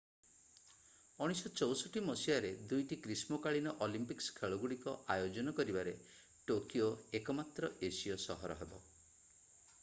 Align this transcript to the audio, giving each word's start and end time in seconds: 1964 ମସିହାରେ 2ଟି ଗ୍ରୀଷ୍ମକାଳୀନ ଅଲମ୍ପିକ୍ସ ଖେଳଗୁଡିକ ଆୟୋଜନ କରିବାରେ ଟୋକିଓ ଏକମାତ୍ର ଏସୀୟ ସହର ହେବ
1964 1.23 2.01
ମସିହାରେ 2.05 2.49
2ଟି 2.71 2.97
ଗ୍ରୀଷ୍ମକାଳୀନ 3.03 3.73
ଅଲମ୍ପିକ୍ସ 3.87 4.33
ଖେଳଗୁଡିକ 4.39 4.95
ଆୟୋଜନ 5.17 5.55
କରିବାରେ 5.61 5.95
ଟୋକିଓ 6.53 6.91
ଏକମାତ୍ର 7.21 7.71
ଏସୀୟ 7.91 8.19
ସହର 8.27 8.59
ହେବ 8.65 8.81